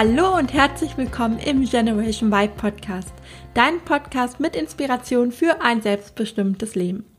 [0.00, 3.12] Hallo und herzlich willkommen im Generation Y Podcast,
[3.54, 7.04] dein Podcast mit Inspiration für ein selbstbestimmtes Leben.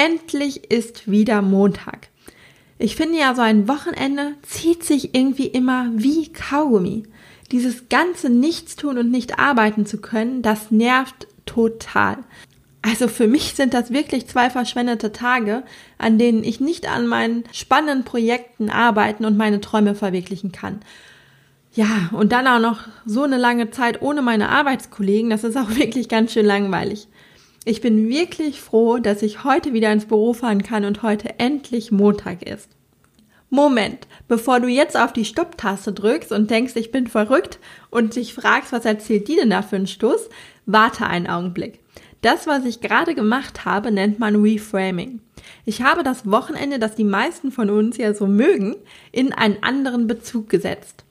[0.00, 2.08] Endlich ist wieder Montag.
[2.78, 7.02] Ich finde ja, so ein Wochenende zieht sich irgendwie immer wie Kaugummi.
[7.52, 12.16] Dieses ganze Nichtstun und nicht arbeiten zu können, das nervt total.
[12.80, 15.64] Also für mich sind das wirklich zwei verschwendete Tage,
[15.98, 20.80] an denen ich nicht an meinen spannenden Projekten arbeiten und meine Träume verwirklichen kann.
[21.74, 25.68] Ja, und dann auch noch so eine lange Zeit ohne meine Arbeitskollegen, das ist auch
[25.76, 27.06] wirklich ganz schön langweilig.
[27.66, 31.92] Ich bin wirklich froh, dass ich heute wieder ins Büro fahren kann und heute endlich
[31.92, 32.70] Montag ist.
[33.50, 37.58] Moment, bevor du jetzt auf die Stopptaste drückst und denkst, ich bin verrückt
[37.90, 40.30] und dich fragst, was erzählt die denn da für einen Stoß,
[40.64, 41.80] warte einen Augenblick.
[42.22, 45.20] Das, was ich gerade gemacht habe, nennt man Reframing.
[45.66, 48.76] Ich habe das Wochenende, das die meisten von uns ja so mögen,
[49.10, 51.04] in einen anderen Bezug gesetzt.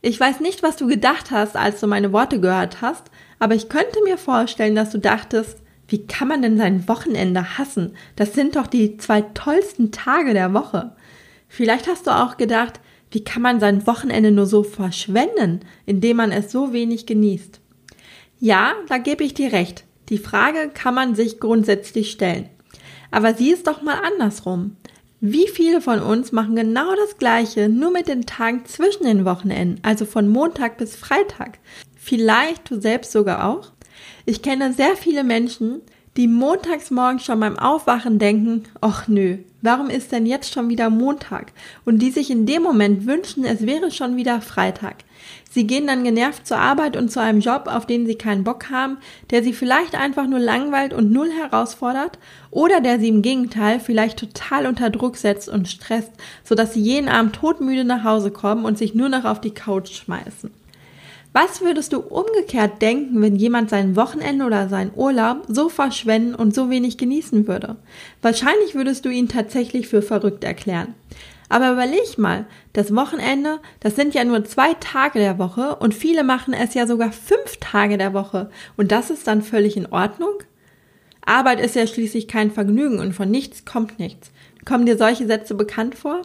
[0.00, 3.68] Ich weiß nicht, was du gedacht hast, als du meine Worte gehört hast, aber ich
[3.68, 5.58] könnte mir vorstellen, dass du dachtest,
[5.88, 7.96] wie kann man denn sein Wochenende hassen?
[8.14, 10.92] Das sind doch die zwei tollsten Tage der Woche.
[11.48, 16.30] Vielleicht hast du auch gedacht, wie kann man sein Wochenende nur so verschwenden, indem man
[16.30, 17.60] es so wenig genießt?
[18.38, 19.84] Ja, da gebe ich dir recht.
[20.10, 22.48] Die Frage kann man sich grundsätzlich stellen.
[23.10, 24.76] Aber sieh es doch mal andersrum.
[25.20, 29.80] Wie viele von uns machen genau das Gleiche, nur mit den Tagen zwischen den Wochenenden,
[29.82, 31.58] also von Montag bis Freitag?
[31.96, 33.72] Vielleicht du selbst sogar auch?
[34.26, 35.80] Ich kenne sehr viele Menschen,
[36.18, 40.90] die montags morgens schon beim Aufwachen denken, ach nö, warum ist denn jetzt schon wieder
[40.90, 41.52] Montag?
[41.84, 44.96] Und die sich in dem Moment wünschen, es wäre schon wieder Freitag.
[45.50, 48.68] Sie gehen dann genervt zur Arbeit und zu einem Job, auf den sie keinen Bock
[48.68, 48.98] haben,
[49.30, 52.18] der sie vielleicht einfach nur langweilt und null herausfordert
[52.50, 56.12] oder der sie im Gegenteil vielleicht total unter Druck setzt und stresst,
[56.44, 59.92] sodass sie jeden Abend todmüde nach Hause kommen und sich nur noch auf die Couch
[59.92, 60.50] schmeißen.
[61.32, 66.54] Was würdest du umgekehrt denken, wenn jemand sein Wochenende oder seinen Urlaub so verschwenden und
[66.54, 67.76] so wenig genießen würde?
[68.22, 70.94] Wahrscheinlich würdest du ihn tatsächlich für verrückt erklären.
[71.50, 76.24] Aber überleg mal, das Wochenende, das sind ja nur zwei Tage der Woche und viele
[76.24, 80.34] machen es ja sogar fünf Tage der Woche und das ist dann völlig in Ordnung?
[81.24, 84.30] Arbeit ist ja schließlich kein Vergnügen und von nichts kommt nichts.
[84.64, 86.22] Kommen dir solche Sätze bekannt vor?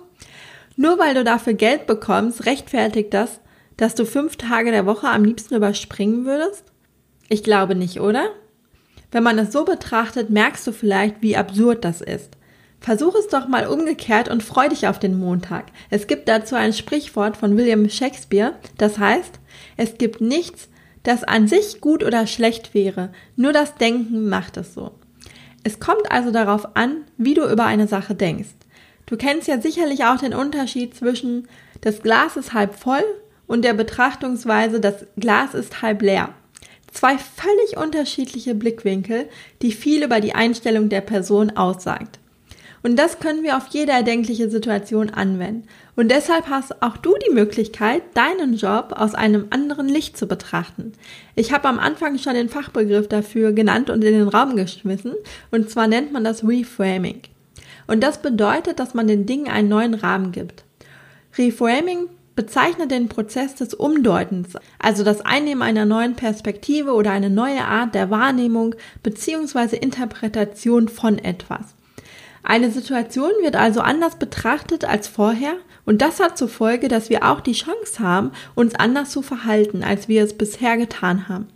[0.76, 3.40] Nur weil du dafür Geld bekommst, rechtfertigt das,
[3.84, 6.64] dass du fünf Tage der Woche am liebsten überspringen würdest?
[7.28, 8.30] Ich glaube nicht, oder?
[9.12, 12.38] Wenn man es so betrachtet, merkst du vielleicht, wie absurd das ist.
[12.80, 15.66] Versuch es doch mal umgekehrt und freu dich auf den Montag.
[15.90, 19.42] Es gibt dazu ein Sprichwort von William Shakespeare, das heißt,
[19.76, 20.70] es gibt nichts,
[21.04, 24.92] das an sich gut oder schlecht wäre, nur das Denken macht es so.
[25.66, 28.56] Es kommt also darauf an, wie du über eine Sache denkst.
[29.08, 31.50] Du kennst ja sicherlich auch den Unterschied zwischen
[31.82, 33.04] das Glas ist halb voll
[33.48, 36.30] und der Betrachtungsweise, das Glas ist halb leer.
[36.92, 39.28] Zwei völlig unterschiedliche Blickwinkel,
[39.62, 42.20] die viel über die Einstellung der Person aussagt.
[42.84, 45.68] Und das können wir auf jede erdenkliche Situation anwenden.
[45.96, 50.92] Und deshalb hast auch du die Möglichkeit, deinen Job aus einem anderen Licht zu betrachten.
[51.36, 55.14] Ich habe am Anfang schon den Fachbegriff dafür genannt und in den Raum geschmissen.
[55.50, 57.22] Und zwar nennt man das Reframing.
[57.88, 60.66] Und das bedeutet, dass man den Dingen einen neuen Rahmen gibt.
[61.38, 64.50] Reframing bezeichnet den Prozess des Umdeutens,
[64.80, 69.78] also das Einnehmen einer neuen Perspektive oder eine neue Art der Wahrnehmung bzw.
[69.78, 71.76] Interpretation von etwas.
[72.44, 75.54] Eine Situation wird also anders betrachtet als vorher
[75.86, 79.84] und das hat zur Folge, dass wir auch die Chance haben, uns anders zu verhalten,
[79.84, 81.48] als wir es bisher getan haben.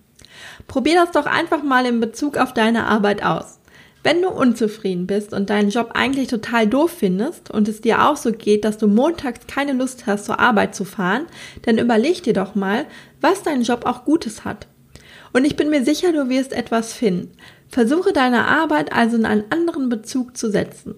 [0.68, 3.60] Probier das doch einfach mal in Bezug auf deine Arbeit aus.
[4.04, 8.16] Wenn du unzufrieden bist und deinen Job eigentlich total doof findest und es dir auch
[8.16, 11.26] so geht, dass du montags keine Lust hast, zur Arbeit zu fahren,
[11.64, 12.86] dann überleg dir doch mal,
[13.20, 14.68] was dein Job auch Gutes hat.
[15.34, 17.32] Und ich bin mir sicher, du wirst etwas finden.
[17.70, 20.96] Versuche deine Arbeit also in einen anderen Bezug zu setzen.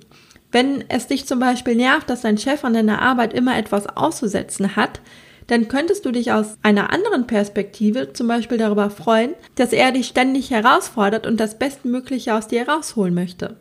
[0.52, 4.76] Wenn es dich zum Beispiel nervt, dass dein Chef an deiner Arbeit immer etwas auszusetzen
[4.76, 5.02] hat,
[5.50, 10.06] dann könntest du dich aus einer anderen Perspektive zum Beispiel darüber freuen, dass er dich
[10.06, 13.58] ständig herausfordert und das Bestmögliche aus dir rausholen möchte.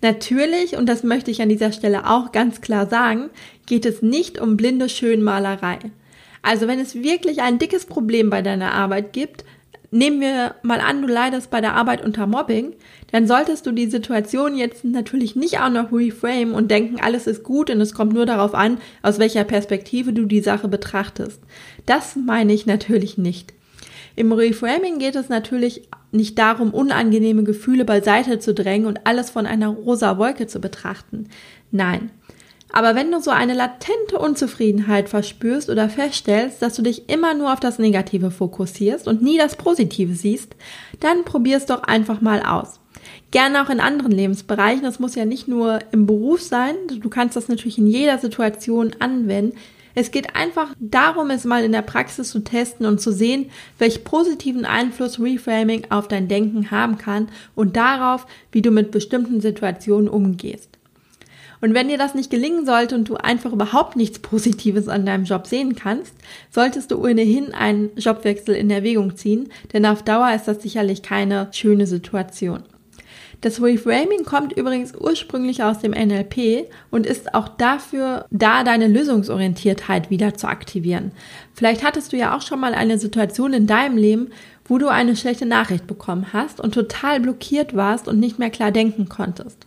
[0.00, 3.28] Natürlich, und das möchte ich an dieser Stelle auch ganz klar sagen,
[3.66, 5.78] geht es nicht um blinde Schönmalerei.
[6.40, 9.44] Also wenn es wirklich ein dickes Problem bei deiner Arbeit gibt,
[9.90, 12.74] nehmen wir mal an, du leidest bei der Arbeit unter Mobbing,
[13.12, 17.42] dann solltest du die Situation jetzt natürlich nicht auch noch reframe und denken, alles ist
[17.42, 21.40] gut und es kommt nur darauf an, aus welcher Perspektive du die Sache betrachtest.
[21.86, 23.52] Das meine ich natürlich nicht.
[24.16, 29.46] Im Reframing geht es natürlich nicht darum, unangenehme Gefühle beiseite zu drängen und alles von
[29.46, 31.28] einer rosa Wolke zu betrachten.
[31.70, 32.10] Nein.
[32.72, 37.52] Aber wenn du so eine latente Unzufriedenheit verspürst oder feststellst, dass du dich immer nur
[37.52, 40.56] auf das Negative fokussierst und nie das Positive siehst,
[41.00, 42.80] dann probier's doch einfach mal aus.
[43.30, 44.82] Gerne auch in anderen Lebensbereichen.
[44.82, 46.74] Das muss ja nicht nur im Beruf sein.
[47.00, 49.56] Du kannst das natürlich in jeder Situation anwenden.
[49.94, 54.04] Es geht einfach darum, es mal in der Praxis zu testen und zu sehen, welch
[54.04, 60.10] positiven Einfluss Reframing auf dein Denken haben kann und darauf, wie du mit bestimmten Situationen
[60.10, 60.75] umgehst.
[61.60, 65.24] Und wenn dir das nicht gelingen sollte und du einfach überhaupt nichts Positives an deinem
[65.24, 66.14] Job sehen kannst,
[66.50, 71.48] solltest du ohnehin einen Jobwechsel in Erwägung ziehen, denn auf Dauer ist das sicherlich keine
[71.52, 72.62] schöne Situation.
[73.42, 80.10] Das Reframing kommt übrigens ursprünglich aus dem NLP und ist auch dafür da, deine Lösungsorientiertheit
[80.10, 81.12] wieder zu aktivieren.
[81.54, 84.30] Vielleicht hattest du ja auch schon mal eine Situation in deinem Leben,
[84.64, 88.72] wo du eine schlechte Nachricht bekommen hast und total blockiert warst und nicht mehr klar
[88.72, 89.66] denken konntest.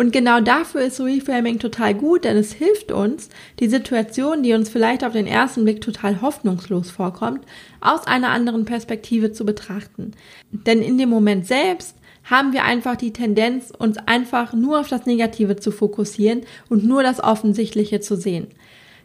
[0.00, 4.70] Und genau dafür ist Reframing total gut, denn es hilft uns, die Situation, die uns
[4.70, 7.44] vielleicht auf den ersten Blick total hoffnungslos vorkommt,
[7.82, 10.12] aus einer anderen Perspektive zu betrachten.
[10.52, 15.04] Denn in dem Moment selbst haben wir einfach die Tendenz, uns einfach nur auf das
[15.04, 18.46] Negative zu fokussieren und nur das Offensichtliche zu sehen.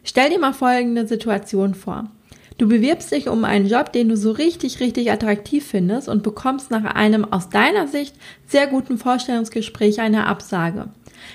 [0.02, 2.10] Stell dir mal folgende Situation vor.
[2.58, 6.70] Du bewirbst dich um einen Job, den du so richtig, richtig attraktiv findest und bekommst
[6.70, 8.14] nach einem aus deiner Sicht
[8.46, 10.88] sehr guten Vorstellungsgespräch eine Absage.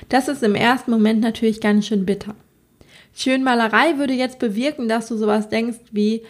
[0.10, 2.36] Das ist im ersten Moment natürlich ganz schön bitter.
[3.14, 6.24] Schönmalerei würde jetzt bewirken, dass du sowas denkst wie,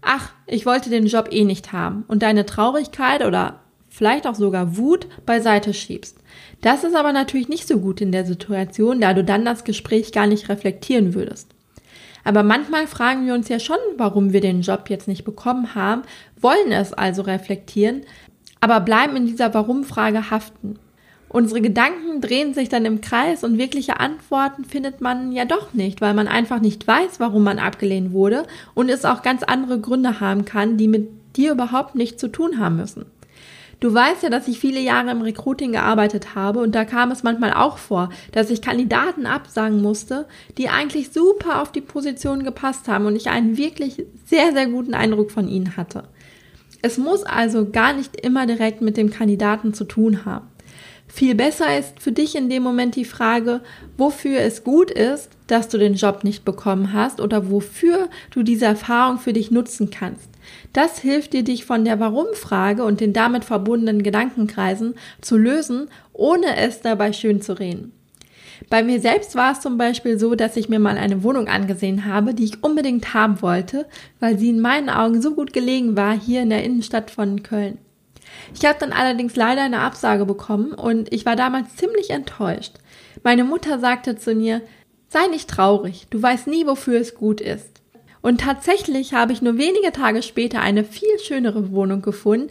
[0.00, 4.76] ach, ich wollte den Job eh nicht haben und deine Traurigkeit oder vielleicht auch sogar
[4.76, 6.16] Wut beiseite schiebst.
[6.60, 10.12] Das ist aber natürlich nicht so gut in der Situation, da du dann das Gespräch
[10.12, 11.54] gar nicht reflektieren würdest.
[12.24, 16.02] Aber manchmal fragen wir uns ja schon, warum wir den Job jetzt nicht bekommen haben,
[16.40, 18.02] wollen es also reflektieren,
[18.60, 20.78] aber bleiben in dieser Warum-Frage haften.
[21.30, 26.00] Unsere Gedanken drehen sich dann im Kreis und wirkliche Antworten findet man ja doch nicht,
[26.00, 28.44] weil man einfach nicht weiß, warum man abgelehnt wurde
[28.74, 32.58] und es auch ganz andere Gründe haben kann, die mit dir überhaupt nichts zu tun
[32.58, 33.04] haben müssen.
[33.80, 37.22] Du weißt ja, dass ich viele Jahre im Recruiting gearbeitet habe und da kam es
[37.22, 40.26] manchmal auch vor, dass ich Kandidaten absagen musste,
[40.56, 44.94] die eigentlich super auf die Position gepasst haben und ich einen wirklich sehr, sehr guten
[44.94, 46.04] Eindruck von ihnen hatte.
[46.82, 50.48] Es muss also gar nicht immer direkt mit dem Kandidaten zu tun haben.
[51.06, 53.60] Viel besser ist für dich in dem Moment die Frage,
[53.96, 58.66] wofür es gut ist, dass du den Job nicht bekommen hast oder wofür du diese
[58.66, 60.28] Erfahrung für dich nutzen kannst.
[60.72, 66.56] Das hilft dir, dich von der Warum-Frage und den damit verbundenen Gedankenkreisen zu lösen, ohne
[66.56, 67.92] es dabei schön zu reden.
[68.70, 72.04] Bei mir selbst war es zum Beispiel so, dass ich mir mal eine Wohnung angesehen
[72.04, 73.86] habe, die ich unbedingt haben wollte,
[74.20, 77.78] weil sie in meinen Augen so gut gelegen war hier in der Innenstadt von Köln.
[78.54, 82.74] Ich habe dann allerdings leider eine Absage bekommen und ich war damals ziemlich enttäuscht.
[83.22, 84.60] Meine Mutter sagte zu mir,
[85.08, 87.77] sei nicht traurig, du weißt nie, wofür es gut ist.
[88.22, 92.50] Und tatsächlich habe ich nur wenige Tage später eine viel schönere Wohnung gefunden,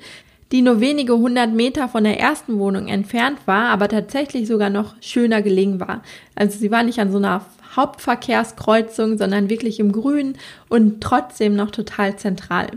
[0.51, 4.95] die nur wenige hundert Meter von der ersten Wohnung entfernt war, aber tatsächlich sogar noch
[5.01, 6.03] schöner gelegen war.
[6.35, 7.45] Also sie war nicht an so einer
[7.75, 10.35] Hauptverkehrskreuzung, sondern wirklich im Grün
[10.69, 12.67] und trotzdem noch total zentral.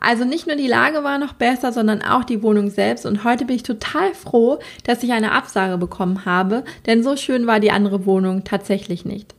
[0.00, 3.04] Also nicht nur die Lage war noch besser, sondern auch die Wohnung selbst.
[3.04, 7.46] Und heute bin ich total froh, dass ich eine Absage bekommen habe, denn so schön
[7.46, 9.34] war die andere Wohnung tatsächlich nicht.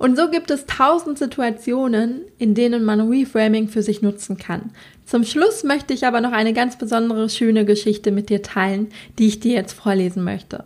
[0.00, 4.70] Und so gibt es tausend Situationen, in denen man Reframing für sich nutzen kann.
[5.04, 8.88] Zum Schluss möchte ich aber noch eine ganz besondere schöne Geschichte mit dir teilen,
[9.18, 10.64] die ich dir jetzt vorlesen möchte.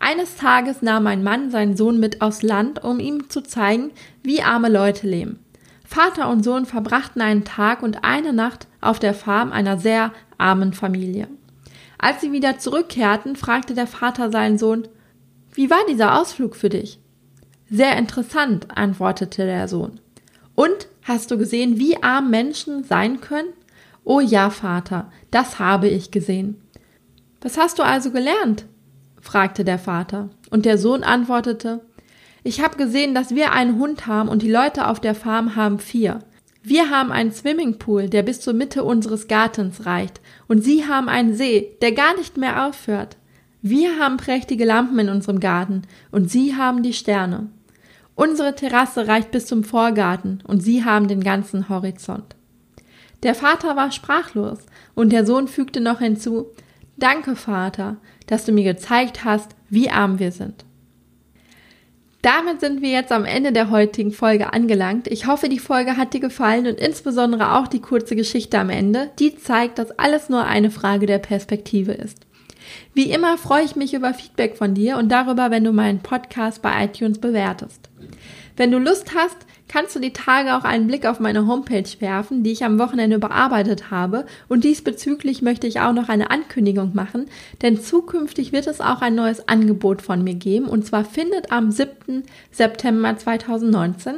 [0.00, 3.92] Eines Tages nahm ein Mann seinen Sohn mit aufs Land, um ihm zu zeigen,
[4.24, 5.38] wie arme Leute leben.
[5.86, 10.72] Vater und Sohn verbrachten einen Tag und eine Nacht auf der Farm einer sehr armen
[10.72, 11.28] Familie.
[11.96, 14.88] Als sie wieder zurückkehrten, fragte der Vater seinen Sohn,
[15.52, 16.98] wie war dieser Ausflug für dich?
[17.70, 20.00] Sehr interessant, antwortete der Sohn.
[20.56, 23.52] Und hast du gesehen, wie arm Menschen sein können?
[24.04, 26.60] Oh ja, Vater, das habe ich gesehen.
[27.40, 28.66] Was hast du also gelernt?
[29.20, 30.30] fragte der Vater.
[30.50, 31.80] Und der Sohn antwortete,
[32.42, 35.78] ich habe gesehen, dass wir einen Hund haben und die Leute auf der Farm haben
[35.78, 36.20] vier.
[36.62, 41.34] Wir haben einen Swimmingpool, der bis zur Mitte unseres Gartens reicht, und sie haben einen
[41.34, 43.16] See, der gar nicht mehr aufhört.
[43.62, 47.48] Wir haben prächtige Lampen in unserem Garten, und sie haben die Sterne.
[48.20, 52.36] Unsere Terrasse reicht bis zum Vorgarten und Sie haben den ganzen Horizont.
[53.22, 54.58] Der Vater war sprachlos
[54.94, 56.48] und der Sohn fügte noch hinzu,
[56.98, 57.96] Danke, Vater,
[58.26, 60.66] dass du mir gezeigt hast, wie arm wir sind.
[62.20, 65.06] Damit sind wir jetzt am Ende der heutigen Folge angelangt.
[65.06, 69.10] Ich hoffe, die Folge hat dir gefallen und insbesondere auch die kurze Geschichte am Ende,
[69.18, 72.18] die zeigt, dass alles nur eine Frage der Perspektive ist.
[72.92, 76.60] Wie immer freue ich mich über Feedback von dir und darüber, wenn du meinen Podcast
[76.60, 77.89] bei iTunes bewertest.
[78.60, 79.38] Wenn du Lust hast,
[79.68, 83.16] kannst du die Tage auch einen Blick auf meine Homepage werfen, die ich am Wochenende
[83.16, 84.26] überarbeitet habe.
[84.48, 87.24] Und diesbezüglich möchte ich auch noch eine Ankündigung machen,
[87.62, 90.66] denn zukünftig wird es auch ein neues Angebot von mir geben.
[90.66, 92.24] Und zwar findet am 7.
[92.50, 94.16] September 2019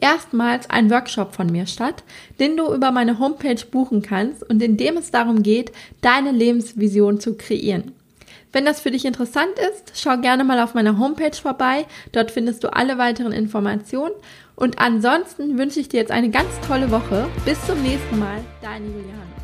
[0.00, 2.04] erstmals ein Workshop von mir statt,
[2.38, 7.18] den du über meine Homepage buchen kannst und in dem es darum geht, deine Lebensvision
[7.18, 7.90] zu kreieren.
[8.52, 11.86] Wenn das für dich interessant ist, schau gerne mal auf meiner Homepage vorbei.
[12.12, 14.14] Dort findest du alle weiteren Informationen.
[14.56, 17.28] Und ansonsten wünsche ich dir jetzt eine ganz tolle Woche.
[17.44, 19.39] Bis zum nächsten Mal, deine Juliane.